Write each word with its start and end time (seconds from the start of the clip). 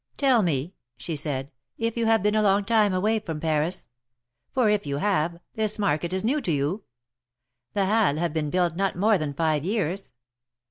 ^^Tell 0.17 0.43
me," 0.43 0.73
she 0.97 1.15
said, 1.15 1.51
you 1.77 2.07
have 2.07 2.23
been 2.23 2.33
a 2.33 2.41
long 2.41 2.65
time 2.65 2.91
away 2.91 3.19
from 3.19 3.39
Paris? 3.39 3.87
For, 4.51 4.67
if 4.67 4.87
you 4.87 4.97
have, 4.97 5.37
this 5.53 5.77
market 5.77 6.11
is 6.11 6.23
new 6.25 6.41
to 6.41 6.51
you. 6.51 6.85
The 7.75 7.85
Halles 7.85 8.17
have 8.17 8.33
been 8.33 8.49
built 8.49 8.75
not 8.75 8.95
more 8.95 9.19
than 9.19 9.35
five 9.35 9.63
years. 9.63 10.11